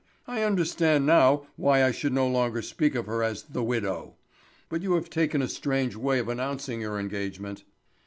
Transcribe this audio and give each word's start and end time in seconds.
I 0.27 0.41
understand 0.41 1.05
now 1.05 1.45
why 1.57 1.83
I 1.83 1.91
should 1.91 2.11
no 2.11 2.27
longer 2.27 2.63
speak 2.63 2.95
of 2.95 3.05
her 3.05 3.21
as 3.21 3.43
'the 3.43 3.61
widow.' 3.61 4.15
But 4.67 4.81
you 4.81 4.93
have 4.95 5.11
taken 5.11 5.43
a 5.43 5.47
strange 5.47 5.95
way 5.95 6.17
of 6.17 6.27
announcing 6.27 6.81
your 6.81 6.99
engagement." 6.99 7.63